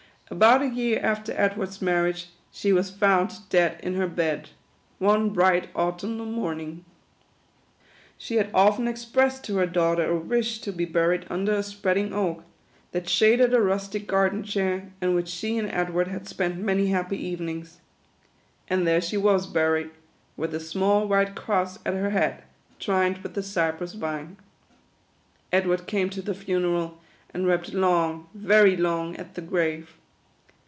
About 0.33 0.61
a 0.61 0.65
year 0.69 0.97
after 1.03 1.33
Edward's 1.35 1.81
marriage, 1.81 2.29
she 2.53 2.71
was 2.71 2.89
found 2.89 3.49
dead 3.49 3.81
in 3.83 3.95
her 3.95 4.07
bed, 4.07 4.47
one 4.97 5.31
bright 5.31 5.67
autumnal 5.75 6.25
morning. 6.25 6.85
She 8.17 8.35
had 8.37 8.49
often 8.53 8.87
expressed 8.87 9.43
to 9.43 9.57
her 9.57 9.65
daughter 9.65 10.09
a 10.09 10.15
wish 10.17 10.59
to 10.61 10.71
be 10.71 10.85
buried 10.85 11.25
under 11.29 11.51
a 11.51 11.61
spreading 11.61 12.13
oak, 12.13 12.45
that 12.93 13.09
sha 13.09 13.31
THE 13.31 13.35
QUADROONS. 13.35 13.51
71 13.51 13.51
ded 13.51 13.53
a 13.57 13.61
rustic 13.61 14.07
garden 14.07 14.43
chair, 14.45 14.93
in 15.01 15.13
which 15.13 15.27
she 15.27 15.57
and 15.57 15.69
Edward 15.69 16.07
had 16.07 16.29
spent 16.29 16.55
many 16.57 16.87
happy 16.87 17.17
evenings. 17.17 17.81
And 18.69 18.87
there 18.87 19.01
she 19.01 19.17
was 19.17 19.47
buried; 19.47 19.89
with 20.37 20.55
a 20.55 20.61
small 20.61 21.09
white 21.09 21.35
cross 21.35 21.77
at 21.85 21.93
her 21.93 22.11
head, 22.11 22.43
twined 22.79 23.17
with 23.17 23.33
the 23.33 23.43
cypress 23.43 23.95
vine. 23.95 24.37
Edward 25.51 25.87
came 25.87 26.09
to 26.11 26.21
the 26.21 26.33
funeral, 26.33 27.01
and 27.33 27.45
wept 27.47 27.73
long, 27.73 28.29
very 28.33 28.77
long, 28.77 29.17
at 29.17 29.35
the 29.35 29.41
grave. 29.41 29.97